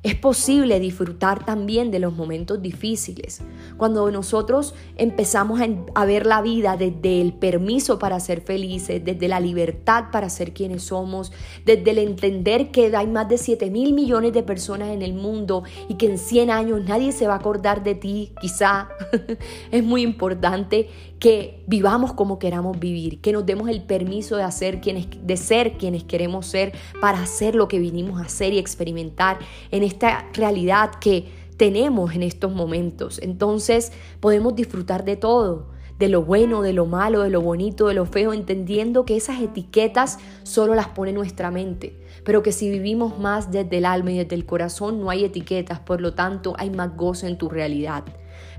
Es 0.04 0.16
posible 0.16 0.82
disfrutar 0.82 1.46
también 1.46 1.90
de 1.90 2.00
los 2.00 2.14
momentos 2.14 2.62
difíciles. 2.62 3.42
Cuando 3.78 4.12
nosotros 4.12 4.76
empezamos 4.98 5.62
a 5.96 6.06
ver 6.06 6.26
la 6.26 6.42
vida 6.42 6.76
desde 6.76 7.22
el 7.22 7.32
permiso 7.32 8.00
para 8.00 8.20
ser 8.20 8.42
felices, 8.42 9.02
desde 9.04 9.30
la 9.30 9.40
libertad 9.40 10.06
para 10.12 10.30
ser 10.30 10.54
quienes 10.54 10.84
somos, 10.84 11.32
desde 11.66 11.92
el 11.92 12.00
entender 12.00 12.70
que 12.72 12.94
hay 12.94 13.08
más 13.08 13.30
de 13.30 13.38
7 13.38 13.70
mil 13.70 13.94
millones 13.94 14.34
de 14.34 14.44
personas 14.44 14.90
en 14.90 15.04
el 15.04 15.14
mundo 15.14 15.64
y 15.88 15.96
que 15.96 16.08
en 16.08 16.18
100 16.18 16.50
años 16.50 16.82
nadie 16.86 17.14
se 17.14 17.26
va 17.26 17.36
a 17.36 17.38
acordar 17.38 17.82
de 17.82 17.96
ti, 17.96 18.34
quizá, 18.42 18.90
es 19.72 19.84
muy 19.86 20.02
importante 20.02 20.90
que 21.24 21.64
vivamos 21.68 22.12
como 22.12 22.38
queramos 22.38 22.78
vivir, 22.78 23.22
que 23.22 23.32
nos 23.32 23.46
demos 23.46 23.70
el 23.70 23.84
permiso 23.84 24.36
de, 24.36 24.44
hacer 24.44 24.82
quienes, 24.82 25.08
de 25.26 25.38
ser 25.38 25.78
quienes 25.78 26.04
queremos 26.04 26.46
ser 26.46 26.74
para 27.00 27.22
hacer 27.22 27.56
lo 27.56 27.70
que 27.70 27.80
vinimos 27.80 28.20
a 28.20 28.26
hacer 28.26 28.52
y 28.52 28.58
experimentar 28.58 29.40
en 29.72 29.84
esta 29.94 30.30
realidad 30.34 30.92
que 31.00 31.32
tenemos 31.58 32.14
en 32.14 32.24
estos 32.24 32.54
momentos. 32.54 33.20
Entonces 33.22 33.92
podemos 34.20 34.56
disfrutar 34.56 35.06
de 35.06 35.16
todo. 35.16 35.72
de 36.00 36.10
lo 36.10 36.24
bueno, 36.24 36.64
de 36.64 36.74
lo 36.74 36.86
malo, 36.88 37.22
de 37.22 37.30
lo 37.30 37.40
bonito, 37.40 37.88
de 37.88 37.94
lo 37.94 38.06
feo, 38.06 38.34
entendiendo 38.34 39.06
que 39.06 39.16
esas 39.16 39.40
etiquetas 39.40 40.18
solo 40.42 40.74
las 40.74 40.88
pone 40.88 41.14
nuestra 41.14 41.52
mente, 41.52 41.96
pero 42.26 42.42
que 42.42 42.52
si 42.52 42.70
vivimos 42.70 43.20
más 43.20 43.52
desde 43.52 43.78
el 43.78 43.86
alma 43.86 44.12
y 44.12 44.18
desde 44.18 44.36
el 44.36 44.46
corazón 44.46 45.00
no 45.00 45.12
hay 45.12 45.24
etiquetas, 45.24 45.80
por 45.80 46.02
lo 46.02 46.14
tanto 46.14 46.56
hay 46.58 46.72
más 46.72 46.98
gozo 46.98 47.28
en 47.28 47.38
tu 47.38 47.48
realidad. 47.48 48.04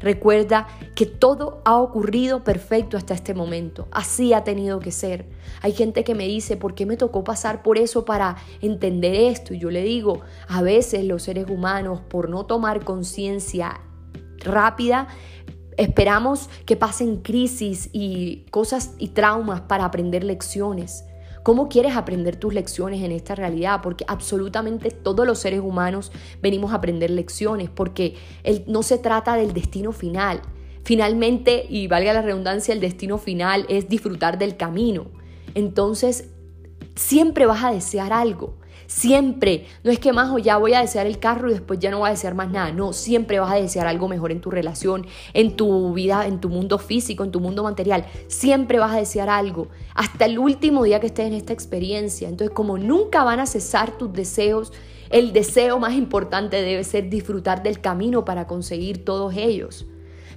Recuerda 0.01 0.67
que 0.95 1.07
todo 1.07 1.63
ha 1.65 1.77
ocurrido 1.77 2.45
perfecto 2.45 2.97
hasta 2.97 3.15
este 3.15 3.35
momento. 3.35 3.89
Así 3.91 4.33
ha 4.33 4.45
tenido 4.45 4.81
que 4.81 4.91
ser. 4.91 5.27
Hay 5.63 5.73
gente 5.73 6.05
que 6.05 6.15
me 6.15 6.27
dice, 6.27 6.57
¿por 6.57 6.75
qué 6.75 6.87
me 6.87 6.97
tocó 6.97 7.25
pasar 7.25 7.63
por 7.63 7.79
eso 7.79 8.05
para 8.05 8.37
entender 8.61 9.15
esto? 9.15 9.55
Y 9.55 9.59
yo 9.59 9.71
le 9.71 9.83
digo, 9.83 10.21
a 10.49 10.63
veces 10.63 11.05
los 11.05 11.23
seres 11.23 11.49
humanos, 11.49 12.01
por 12.09 12.29
no 12.29 12.47
tomar 12.47 12.85
conciencia 12.85 13.81
rápida, 14.39 15.09
esperamos 15.77 16.49
que 16.67 16.77
pasen 16.77 17.17
crisis 17.17 17.89
y 17.93 18.45
cosas 18.51 18.95
y 18.99 19.09
traumas 19.09 19.63
para 19.63 19.85
aprender 19.85 20.25
lecciones. 20.25 21.05
¿Cómo 21.45 21.69
quieres 21.69 21.95
aprender 21.95 22.37
tus 22.37 22.55
lecciones 22.55 23.03
en 23.03 23.13
esta 23.13 23.35
realidad? 23.35 23.81
Porque 23.83 24.07
absolutamente 24.09 24.91
todos 24.91 25.27
los 25.27 25.39
seres 25.39 25.61
humanos 25.61 26.11
venimos 26.41 26.73
a 26.73 26.77
aprender 26.77 27.11
lecciones, 27.11 27.69
porque 27.69 28.17
no 28.67 28.83
se 28.83 28.97
trata 28.97 29.37
del 29.37 29.53
destino 29.53 29.93
final. 29.93 30.41
Finalmente, 30.85 31.67
y 31.69 31.87
valga 31.87 32.15
la 32.15 32.23
redundancia, 32.23 32.73
el 32.73 32.81
destino 32.81 33.19
final 33.19 33.67
es 33.69 33.91
disfrutar 33.91 34.39
del 34.39 34.57
camino. 34.57 35.11
Entonces, 35.55 36.31
siempre 36.95 37.45
vas 37.45 37.63
a 37.63 37.73
desear 37.73 38.15
algo. 38.15 38.57
Siempre. 38.95 39.67
No 39.83 39.91
es 39.91 39.99
que 39.99 40.13
más 40.13 40.31
o 40.31 40.39
ya 40.39 40.57
voy 40.57 40.73
a 40.73 40.81
desear 40.81 41.09
el 41.09 41.19
carro 41.19 41.51
y 41.51 41.55
después 41.55 41.81
ya 41.81 41.91
no 41.91 41.99
voy 41.99 42.07
a 42.07 42.13
desear 42.13 42.37
más 42.37 42.49
nada. 42.49 42.71
No, 42.71 42.93
siempre 42.93 43.41
vas 43.41 43.51
a 43.51 43.57
desear 43.57 43.89
algo 43.89 44.07
mejor 44.07 44.31
en 44.31 44.41
tu 44.41 44.53
relación, 44.53 45.05
en 45.33 45.57
tu 45.57 45.93
vida, 45.95 46.29
en 46.29 46.41
tu 46.41 46.49
mundo 46.49 46.79
físico, 46.79 47.25
en 47.25 47.33
tu 47.33 47.41
mundo 47.41 47.65
material. 47.65 48.07
Siempre 48.29 48.79
vas 48.79 48.93
a 48.93 48.99
desear 48.99 49.29
algo. 49.29 49.67
Hasta 49.97 50.27
el 50.27 50.39
último 50.39 50.85
día 50.85 51.01
que 51.01 51.09
estés 51.09 51.27
en 51.27 51.35
esta 51.35 51.53
experiencia. 51.53 52.29
Entonces, 52.29 52.55
como 52.55 52.79
nunca 52.79 53.25
van 53.25 53.41
a 53.41 53.47
cesar 53.47 53.99
tus 53.99 54.13
deseos, 54.13 54.73
el 55.11 55.33
deseo 55.33 55.81
más 55.81 55.95
importante 55.95 56.63
debe 56.63 56.85
ser 56.85 57.11
disfrutar 57.11 57.65
del 57.65 57.81
camino 57.81 58.25
para 58.25 58.47
conseguir 58.47 59.05
todos 59.05 59.35
ellos. 59.37 59.87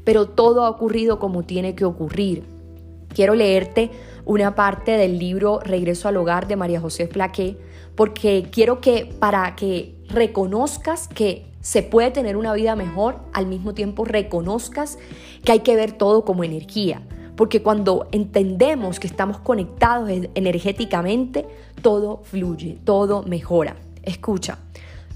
Pero 0.04 0.30
todo 0.30 0.66
ha 0.66 0.70
ocurrido 0.72 1.20
como 1.20 1.44
tiene 1.44 1.76
que 1.76 1.86
ocurrir. 1.86 2.57
Quiero 3.18 3.34
leerte 3.34 3.90
una 4.26 4.54
parte 4.54 4.92
del 4.92 5.18
libro 5.18 5.60
Regreso 5.60 6.08
al 6.08 6.18
Hogar 6.18 6.48
de 6.48 6.56
María 6.56 6.80
José 6.80 7.08
Flaqué 7.08 7.58
porque 7.96 8.48
quiero 8.52 8.80
que 8.80 9.08
para 9.08 9.56
que 9.56 9.96
reconozcas 10.08 11.08
que 11.08 11.48
se 11.60 11.82
puede 11.82 12.12
tener 12.12 12.38
una 12.38 12.54
vida 12.54 12.76
mejor, 12.76 13.18
al 13.34 13.48
mismo 13.48 13.74
tiempo 13.74 14.06
reconozcas 14.06 15.00
que 15.44 15.52
hay 15.52 15.62
que 15.62 15.76
ver 15.76 15.94
todo 15.94 16.26
como 16.26 16.44
energía. 16.44 17.02
Porque 17.36 17.64
cuando 17.64 18.08
entendemos 18.12 19.00
que 19.00 19.08
estamos 19.08 19.40
conectados 19.40 20.12
energéticamente, 20.36 21.48
todo 21.82 22.22
fluye, 22.24 22.78
todo 22.84 23.24
mejora. 23.24 23.78
Escucha, 24.04 24.60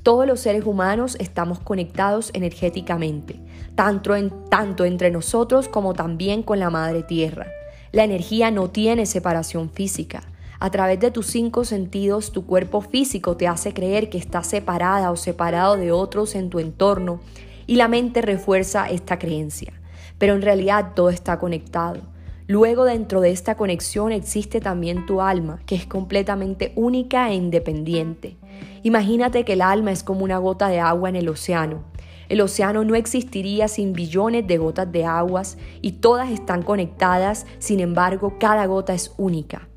todos 0.01 0.25
los 0.25 0.39
seres 0.39 0.65
humanos 0.65 1.17
estamos 1.19 1.59
conectados 1.59 2.31
energéticamente, 2.33 3.39
tanto, 3.75 4.15
tanto 4.49 4.85
entre 4.85 5.11
nosotros 5.11 5.67
como 5.67 5.93
también 5.93 6.41
con 6.41 6.59
la 6.59 6.71
Madre 6.71 7.03
Tierra. 7.03 7.45
La 7.91 8.05
energía 8.05 8.51
no 8.51 8.69
tiene 8.69 9.05
separación 9.05 9.69
física. 9.69 10.23
A 10.59 10.69
través 10.69 10.99
de 11.01 11.11
tus 11.11 11.27
cinco 11.27 11.65
sentidos, 11.65 12.31
tu 12.31 12.45
cuerpo 12.45 12.79
físico 12.79 13.35
te 13.35 13.49
hace 13.49 13.73
creer 13.73 14.09
que 14.09 14.17
estás 14.17 14.47
separada 14.47 15.11
o 15.11 15.17
separado 15.17 15.75
de 15.75 15.91
otros 15.91 16.35
en 16.35 16.49
tu 16.49 16.59
entorno 16.59 17.19
y 17.67 17.75
la 17.75 17.89
mente 17.89 18.21
refuerza 18.21 18.89
esta 18.89 19.19
creencia. 19.19 19.73
Pero 20.17 20.35
en 20.35 20.41
realidad 20.41 20.93
todo 20.95 21.09
está 21.09 21.37
conectado. 21.37 21.99
Luego 22.47 22.85
dentro 22.85 23.19
de 23.19 23.31
esta 23.31 23.55
conexión 23.55 24.13
existe 24.13 24.61
también 24.61 25.05
tu 25.05 25.19
alma, 25.19 25.59
que 25.65 25.75
es 25.75 25.85
completamente 25.85 26.71
única 26.75 27.29
e 27.29 27.35
independiente. 27.35 28.37
Imagínate 28.83 29.43
que 29.43 29.53
el 29.53 29.61
alma 29.61 29.91
es 29.91 30.03
como 30.03 30.23
una 30.23 30.37
gota 30.37 30.69
de 30.69 30.79
agua 30.79 31.09
en 31.09 31.17
el 31.17 31.27
océano. 31.27 31.90
El 32.31 32.39
océano 32.39 32.85
no 32.85 32.95
existiría 32.95 33.67
sin 33.67 33.91
billones 33.91 34.47
de 34.47 34.57
gotas 34.57 34.89
de 34.89 35.03
aguas 35.03 35.57
y 35.81 35.91
todas 35.91 36.31
están 36.31 36.61
conectadas, 36.61 37.45
sin 37.59 37.81
embargo 37.81 38.35
cada 38.39 38.65
gota 38.67 38.93
es 38.93 39.13
única. 39.17 39.67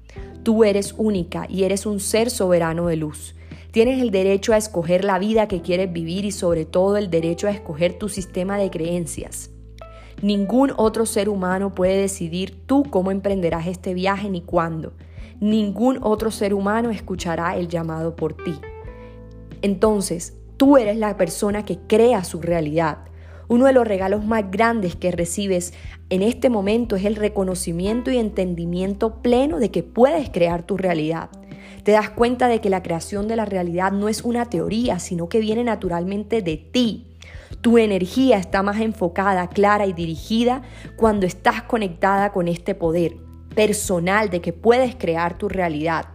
Tú 0.45 0.63
eres 0.63 0.95
única 0.97 1.47
y 1.49 1.65
eres 1.65 1.85
un 1.85 1.99
ser 1.99 2.31
soberano 2.31 2.87
de 2.87 2.95
luz. 2.95 3.35
Tienes 3.73 4.01
el 4.01 4.13
derecho 4.13 4.53
a 4.53 4.57
escoger 4.57 5.05
la 5.05 5.19
vida 5.19 5.49
que 5.49 5.63
quieres 5.63 5.93
vivir 5.93 6.25
y 6.25 6.31
sobre 6.31 6.65
todo 6.65 6.97
el 6.97 7.11
derecho 7.11 7.49
a 7.49 7.51
escoger 7.51 7.99
tu 7.99 8.09
sistema 8.09 8.57
de 8.57 8.71
creencias. 8.71 9.51
Ningún 10.23 10.73
otro 10.77 11.07
ser 11.07 11.29
humano 11.29 11.75
puede 11.75 11.97
decidir 11.97 12.57
tú 12.67 12.85
cómo 12.89 13.11
emprenderás 13.11 13.67
este 13.67 13.95
viaje 13.95 14.31
ni 14.31 14.43
cuándo. 14.43 14.93
Ningún 15.41 15.99
otro 16.03 16.31
ser 16.31 16.55
humano 16.55 16.91
escuchará 16.91 17.57
el 17.57 17.67
llamado 17.67 18.15
por 18.15 18.33
ti. 18.35 18.55
Entonces, 19.61 20.37
tú 20.57 20.77
eres 20.77 20.97
la 20.97 21.17
persona 21.17 21.65
que 21.65 21.79
crea 21.87 22.25
su 22.25 22.41
realidad. 22.41 22.99
Uno 23.49 23.67
de 23.67 23.73
los 23.73 23.87
regalos 23.87 24.25
más 24.25 24.51
grandes 24.51 24.97
que 24.97 25.11
recibes 25.11 25.75
en 26.09 26.23
este 26.23 26.49
momento 26.49 26.97
es 26.97 27.05
el 27.05 27.17
reconocimiento 27.17 28.11
y 28.11 28.17
entendimiento 28.17 29.23
pleno 29.23 29.59
de 29.59 29.71
que 29.71 29.83
puedes 29.83 30.31
crear 30.31 30.63
tu 30.63 30.77
realidad. 30.77 31.29
Te 31.83 31.93
das 31.93 32.09
cuenta 32.09 32.49
de 32.49 32.61
que 32.61 32.71
la 32.71 32.83
creación 32.83 33.29
de 33.29 33.37
la 33.37 33.45
realidad 33.45 33.93
no 33.93 34.09
es 34.09 34.23
una 34.23 34.47
teoría, 34.47 34.99
sino 34.99 35.29
que 35.29 35.41
viene 35.41 35.65
naturalmente 35.65 36.41
de 36.41 36.57
ti. 36.57 37.07
Tu 37.61 37.77
energía 37.77 38.39
está 38.39 38.63
más 38.63 38.81
enfocada, 38.81 39.49
clara 39.49 39.87
y 39.87 39.93
dirigida 39.93 40.63
cuando 40.97 41.27
estás 41.27 41.63
conectada 41.63 42.33
con 42.33 42.49
este 42.49 42.75
poder 42.75 43.17
personal 43.55 44.31
de 44.31 44.41
que 44.41 44.53
puedes 44.53 44.97
crear 44.97 45.37
tu 45.37 45.49
realidad 45.49 46.14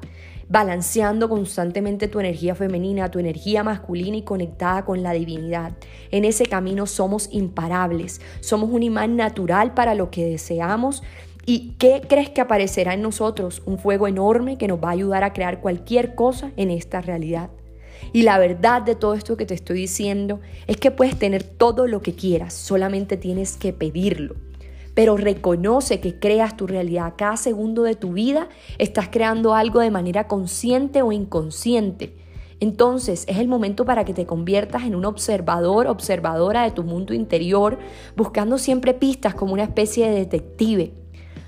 balanceando 0.49 1.29
constantemente 1.29 2.07
tu 2.07 2.19
energía 2.19 2.55
femenina, 2.55 3.11
tu 3.11 3.19
energía 3.19 3.63
masculina 3.63 4.17
y 4.17 4.23
conectada 4.23 4.83
con 4.83 5.03
la 5.03 5.13
divinidad. 5.13 5.73
En 6.11 6.25
ese 6.25 6.47
camino 6.47 6.87
somos 6.87 7.29
imparables, 7.31 8.19
somos 8.41 8.71
un 8.71 8.81
imán 8.81 9.15
natural 9.15 9.75
para 9.75 9.93
lo 9.93 10.09
que 10.09 10.25
deseamos. 10.25 11.03
¿Y 11.45 11.75
qué 11.77 12.01
crees 12.07 12.29
que 12.29 12.41
aparecerá 12.41 12.95
en 12.95 13.01
nosotros? 13.03 13.61
Un 13.65 13.77
fuego 13.77 14.07
enorme 14.07 14.57
que 14.57 14.67
nos 14.67 14.83
va 14.83 14.89
a 14.89 14.93
ayudar 14.93 15.23
a 15.23 15.33
crear 15.33 15.61
cualquier 15.61 16.15
cosa 16.15 16.51
en 16.57 16.71
esta 16.71 16.99
realidad. 17.01 17.51
Y 18.11 18.23
la 18.23 18.39
verdad 18.39 18.81
de 18.81 18.95
todo 18.95 19.13
esto 19.13 19.37
que 19.37 19.45
te 19.45 19.53
estoy 19.53 19.81
diciendo 19.81 20.39
es 20.67 20.77
que 20.77 20.89
puedes 20.89 21.17
tener 21.17 21.43
todo 21.43 21.85
lo 21.85 22.01
que 22.01 22.15
quieras, 22.15 22.53
solamente 22.53 23.17
tienes 23.17 23.55
que 23.55 23.71
pedirlo 23.71 24.48
pero 24.99 25.15
reconoce 25.15 26.01
que 26.01 26.19
creas 26.19 26.57
tu 26.57 26.67
realidad. 26.67 27.13
Cada 27.15 27.37
segundo 27.37 27.83
de 27.83 27.95
tu 27.95 28.11
vida 28.11 28.49
estás 28.79 29.07
creando 29.07 29.53
algo 29.53 29.79
de 29.79 29.91
manera 29.91 30.27
consciente 30.27 31.01
o 31.03 31.13
inconsciente. 31.13 32.17
Entonces 32.59 33.23
es 33.29 33.37
el 33.37 33.47
momento 33.47 33.85
para 33.85 34.03
que 34.03 34.13
te 34.13 34.25
conviertas 34.25 34.83
en 34.83 34.95
un 34.95 35.05
observador, 35.05 35.87
observadora 35.87 36.63
de 36.63 36.71
tu 36.71 36.83
mundo 36.83 37.13
interior, 37.13 37.79
buscando 38.17 38.57
siempre 38.57 38.93
pistas 38.93 39.35
como 39.35 39.53
una 39.53 39.63
especie 39.63 40.09
de 40.09 40.17
detective. 40.17 40.91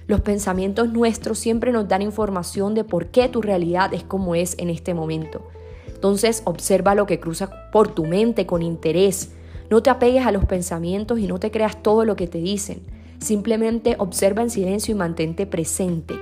Los 0.08 0.22
pensamientos 0.22 0.88
nuestros 0.88 1.38
siempre 1.38 1.74
nos 1.74 1.90
dan 1.90 2.04
información 2.04 2.74
de 2.74 2.86
por 2.86 3.08
qué 3.08 3.28
tu 3.28 3.42
realidad 3.42 3.94
es 3.94 4.04
como 4.04 4.34
es 4.34 4.56
en 4.60 4.70
este 4.70 4.94
momento. 4.94 5.46
Entonces 5.94 6.42
observa 6.46 6.96
lo 6.96 7.06
que 7.06 7.20
cruza 7.20 7.70
por 7.74 7.90
tu 7.90 8.06
mente 8.06 8.46
con 8.46 8.62
interés. 8.62 9.34
No 9.70 9.84
te 9.84 9.90
apegues 9.90 10.26
a 10.26 10.32
los 10.32 10.46
pensamientos 10.46 11.20
y 11.20 11.28
no 11.28 11.38
te 11.38 11.52
creas 11.52 11.84
todo 11.84 12.06
lo 12.06 12.16
que 12.16 12.28
te 12.28 12.38
dicen. 12.38 13.01
Simplemente 13.22 13.96
observa 14.00 14.42
en 14.42 14.50
silencio 14.50 14.94
y 14.94 14.98
mantente 14.98 15.46
presente. 15.46 16.16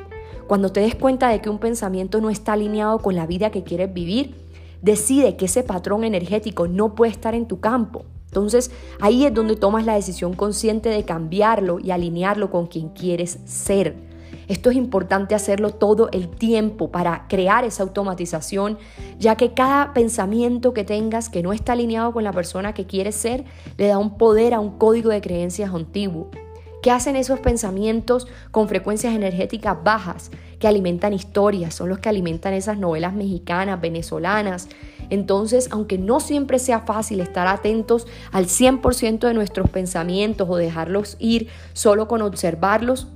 Cuando 0.47 0.69
te 0.69 0.81
des 0.81 0.95
cuenta 0.95 1.29
de 1.29 1.39
que 1.39 1.49
un 1.49 1.57
pensamiento 1.57 2.19
no 2.19 2.29
está 2.29 2.53
alineado 2.53 2.99
con 2.99 3.15
la 3.15 3.25
vida 3.25 3.51
que 3.51 3.63
quieres 3.63 3.93
vivir, 3.93 4.35
decide 4.81 5.37
que 5.37 5.45
ese 5.45 5.63
patrón 5.63 6.03
energético 6.03 6.67
no 6.67 6.95
puede 6.95 7.13
estar 7.13 7.35
en 7.35 7.47
tu 7.47 7.61
campo. 7.61 8.03
Entonces 8.25 8.69
ahí 8.99 9.25
es 9.25 9.33
donde 9.33 9.55
tomas 9.55 9.85
la 9.85 9.95
decisión 9.95 10.33
consciente 10.33 10.89
de 10.89 11.05
cambiarlo 11.05 11.79
y 11.79 11.91
alinearlo 11.91 12.51
con 12.51 12.67
quien 12.67 12.89
quieres 12.89 13.39
ser. 13.45 13.95
Esto 14.49 14.69
es 14.69 14.75
importante 14.75 15.35
hacerlo 15.35 15.69
todo 15.69 16.09
el 16.11 16.27
tiempo 16.27 16.91
para 16.91 17.27
crear 17.29 17.63
esa 17.63 17.83
automatización, 17.83 18.77
ya 19.17 19.37
que 19.37 19.53
cada 19.53 19.93
pensamiento 19.93 20.73
que 20.73 20.83
tengas 20.83 21.29
que 21.29 21.43
no 21.43 21.53
está 21.53 21.73
alineado 21.73 22.11
con 22.11 22.25
la 22.25 22.33
persona 22.33 22.73
que 22.73 22.85
quieres 22.85 23.15
ser, 23.15 23.45
le 23.77 23.87
da 23.87 23.99
un 23.99 24.17
poder 24.17 24.53
a 24.53 24.59
un 24.59 24.77
código 24.77 25.11
de 25.11 25.21
creencias 25.21 25.73
antiguo. 25.73 26.29
¿Qué 26.81 26.91
hacen 26.91 27.17
esos 27.17 27.41
pensamientos 27.41 28.27
con 28.51 28.69
frecuencias 28.69 29.13
energéticas 29.13 29.83
bajas 29.83 30.31
que 30.59 30.67
alimentan 30.67 31.13
historias? 31.13 31.75
Son 31.75 31.89
los 31.89 31.99
que 31.99 32.07
alimentan 32.07 32.53
esas 32.53 32.77
novelas 32.77 33.13
mexicanas, 33.13 33.81
venezolanas. 33.81 34.69
Entonces, 35.09 35.67
aunque 35.71 35.97
no 35.97 36.21
siempre 36.21 36.57
sea 36.57 36.81
fácil 36.81 37.19
estar 37.19 37.47
atentos 37.47 38.07
al 38.31 38.45
100% 38.45 39.19
de 39.27 39.33
nuestros 39.33 39.69
pensamientos 39.69 40.47
o 40.49 40.55
dejarlos 40.55 41.17
ir 41.19 41.49
solo 41.73 42.07
con 42.07 42.21
observarlos, 42.21 43.07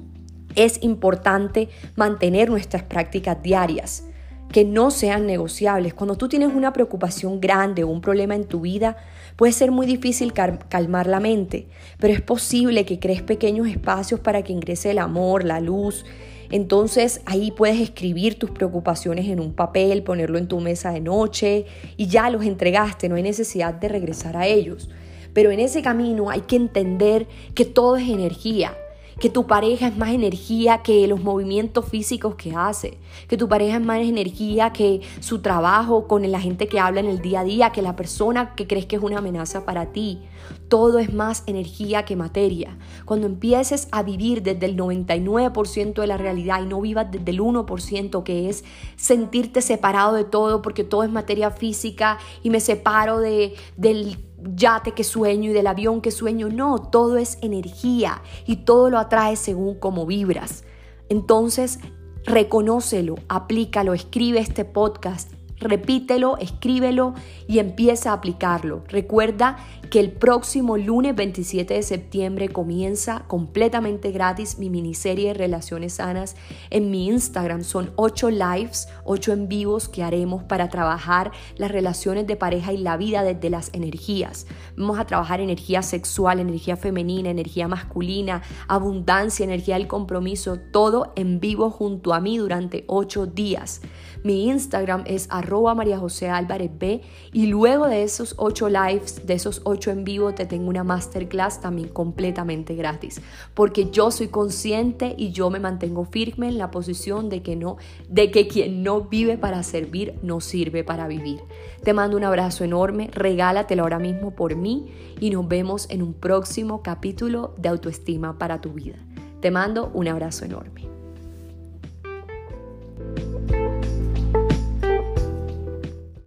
es 0.56 0.84
importante 0.84 1.70
mantener 1.96 2.50
nuestras 2.50 2.84
prácticas 2.84 3.42
diarias 3.42 4.04
que 4.52 4.66
no 4.66 4.92
sean 4.92 5.26
negociables. 5.26 5.94
Cuando 5.94 6.16
tú 6.16 6.30
tienes 6.30 6.54
una 6.54 6.74
preocupación 6.74 7.42
grande 7.42 7.84
o 7.84 7.88
un 7.88 8.02
problema 8.02 8.36
en 8.36 8.46
tu 8.46 8.62
vida, 8.62 8.98
Puede 9.36 9.52
ser 9.52 9.72
muy 9.72 9.88
difícil 9.88 10.32
calmar 10.32 11.08
la 11.08 11.20
mente, 11.20 11.68
pero 11.98 12.14
es 12.14 12.22
posible 12.22 12.86
que 12.86 13.00
crees 13.00 13.24
pequeños 13.24 13.68
espacios 13.68 14.20
para 14.20 14.44
que 14.44 14.54
ingrese 14.54 14.92
el 14.92 15.00
amor, 15.00 15.44
la 15.44 15.60
luz. 15.60 16.06
Entonces 16.52 17.22
ahí 17.26 17.50
puedes 17.50 17.80
escribir 17.80 18.38
tus 18.38 18.52
preocupaciones 18.52 19.28
en 19.28 19.40
un 19.40 19.54
papel, 19.54 20.04
ponerlo 20.04 20.38
en 20.38 20.48
tu 20.48 20.60
mesa 20.60 20.92
de 20.92 21.02
noche 21.02 21.66
y 21.98 22.08
ya 22.08 22.30
los 22.30 22.46
entregaste, 22.46 23.10
no 23.10 23.16
hay 23.16 23.24
necesidad 23.24 23.74
de 23.74 23.88
regresar 23.88 24.38
a 24.38 24.46
ellos. 24.46 24.90
Pero 25.34 25.50
en 25.50 25.60
ese 25.60 25.82
camino 25.82 26.30
hay 26.30 26.42
que 26.42 26.56
entender 26.56 27.28
que 27.56 27.66
todo 27.66 27.98
es 27.98 28.08
energía 28.08 28.78
que 29.20 29.30
tu 29.30 29.48
pareja 29.48 29.88
es 29.88 29.98
más 29.98 30.10
energía 30.10 30.82
que 30.82 31.08
los 31.08 31.22
movimientos 31.22 31.86
físicos 31.86 32.36
que 32.36 32.56
hace, 32.56 32.98
que 33.28 33.38
tu 33.38 33.48
pareja 33.48 33.78
es 33.78 33.86
más 33.86 34.00
energía 34.00 34.74
que 34.74 35.02
su 35.20 35.40
trabajo 35.40 36.08
con 36.08 36.30
la 36.32 36.40
gente 36.40 36.68
que 36.68 36.80
habla 36.80 37.00
en 37.00 37.08
el 37.08 37.22
día 37.22 37.42
a 37.42 37.44
día, 37.44 37.72
que 37.72 37.82
la 37.82 37.96
persona 37.96 38.56
que 38.56 38.68
crees 38.68 38.86
que 38.86 38.96
es 38.96 39.02
una 39.02 39.20
amenaza 39.20 39.66
para 39.66 39.88
ti. 39.88 40.22
Todo 40.68 41.00
es 41.00 41.14
más 41.14 41.44
energía 41.46 42.04
que 42.04 42.16
materia. 42.16 42.78
Cuando 43.06 43.28
empieces 43.28 43.88
a 43.92 44.04
vivir 44.04 44.42
desde 44.42 44.66
el 44.66 44.76
99% 44.76 45.94
de 45.94 46.08
la 46.08 46.18
realidad 46.18 46.62
y 46.62 46.66
no 46.66 46.82
vivas 46.82 47.12
desde 47.12 47.32
el 47.32 47.40
1% 47.40 48.24
que 48.24 48.50
es 48.50 48.64
sentirte 48.96 49.62
separado 49.62 50.16
de 50.16 50.24
todo 50.24 50.62
porque 50.62 50.84
todo 50.84 51.04
es 51.04 51.12
materia 51.12 51.52
física 51.52 52.18
y 52.42 52.50
me 52.50 52.60
separo 52.60 53.20
de, 53.20 53.54
del 53.78 54.18
yate 54.56 54.94
que 54.94 55.04
sueño 55.04 55.52
y 55.52 55.54
del 55.54 55.68
avión 55.68 56.02
que 56.02 56.12
sueño. 56.12 56.50
No, 56.50 56.78
todo 56.78 57.18
es 57.18 57.38
energía 57.42 58.22
y 58.46 58.58
todo 58.58 58.90
lo 58.90 59.00
atrae 59.00 59.36
según 59.36 59.80
cómo 59.80 60.06
vibras. 60.06 60.64
Entonces, 61.10 61.80
reconócelo, 62.26 63.16
aplícalo, 63.28 63.94
escribe 63.94 64.40
este 64.40 64.66
podcast 64.66 65.33
Repítelo, 65.64 66.38
escríbelo 66.38 67.14
y 67.48 67.60
empieza 67.60 68.12
a 68.12 68.14
aplicarlo. 68.16 68.84
Recuerda 68.90 69.58
que 69.90 70.00
el 70.00 70.12
próximo 70.12 70.76
lunes 70.78 71.16
27 71.16 71.76
de 71.76 71.84
septiembre 71.84 72.50
comienza 72.50 73.24
completamente 73.28 74.12
gratis 74.12 74.58
mi 74.60 74.70
miniserie 74.70 75.30
de 75.30 75.34
Relaciones 75.36 75.94
Sanas 75.94 76.36
en 76.70 76.92
mi 76.92 77.08
Instagram. 77.08 77.64
Son 77.64 77.92
ocho 77.96 78.30
lives, 78.30 78.90
ocho 79.06 79.32
en 79.32 79.48
vivos 79.48 79.88
que 79.88 80.04
haremos 80.04 80.44
para 80.44 80.68
trabajar 80.68 81.32
las 81.56 81.72
relaciones 81.72 82.28
de 82.28 82.36
pareja 82.36 82.74
y 82.74 82.78
la 82.78 82.98
vida 82.98 83.24
desde 83.24 83.50
las 83.50 83.70
energías. 83.74 84.48
Vamos 84.76 85.00
a 85.00 85.06
trabajar 85.06 85.40
energía 85.40 85.82
sexual, 85.82 86.40
energía 86.40 86.76
femenina, 86.76 87.30
energía 87.30 87.68
masculina, 87.68 88.42
abundancia, 88.68 89.44
energía 89.44 89.76
del 89.76 89.88
compromiso, 89.88 90.60
todo 90.60 91.14
en 91.16 91.40
vivo 91.40 91.70
junto 91.70 92.14
a 92.14 92.20
mí 92.20 92.38
durante 92.38 92.84
ocho 92.88 93.28
días. 93.28 93.82
Mi 94.24 94.50
Instagram 94.50 95.04
es 95.06 95.28
arroba 95.30 95.76
María 95.76 96.00
José 96.00 96.30
Álvarez 96.30 96.72
B 96.80 97.02
y 97.34 97.48
luego 97.48 97.88
de 97.88 98.04
esos 98.04 98.36
ocho 98.38 98.70
lives, 98.70 99.26
de 99.28 99.34
esos 99.34 99.62
ocho 99.66 99.92
en 99.92 100.06
vivo, 100.06 100.34
te 100.34 100.46
tengo 100.46 100.70
una 100.70 100.86
masterclass 100.86 101.60
también 101.60 101.90
completamente 101.90 102.76
gratis. 102.76 103.22
Porque 103.54 103.90
yo 103.92 104.12
soy 104.12 104.30
consciente 104.30 105.14
y 105.18 105.32
yo 105.32 105.50
me 105.50 105.60
mantengo 105.60 106.06
firme 106.06 106.48
en 106.48 106.58
la 106.58 106.72
posición 106.72 107.28
de 107.30 107.42
que 107.44 107.58
no, 107.58 107.78
de 108.08 108.32
que 108.32 108.48
quien 108.48 108.82
no 108.82 109.02
vive 109.02 109.38
para 109.38 109.62
servir 109.64 110.16
no 110.22 110.40
sirve 110.40 110.86
para 110.86 111.08
vivir. 111.08 111.42
Te 111.84 111.94
mando 111.94 112.16
un 112.16 112.24
abrazo 112.24 112.64
enorme, 112.64 113.10
regálatelo 113.12 113.84
ahora 113.84 114.00
mismo 114.00 114.32
por 114.32 114.56
mí 114.56 114.88
y 115.20 115.32
nos 115.32 115.48
vemos 115.48 115.90
en 115.90 116.02
un 116.02 116.14
próximo 116.14 116.82
capítulo 116.82 117.54
de 117.58 117.68
autoestima 117.70 118.38
para 118.38 118.62
tu 118.62 118.72
vida. 118.72 118.96
Te 119.42 119.52
mando 119.52 119.92
un 119.94 120.08
abrazo 120.08 120.46
enorme. 120.46 120.93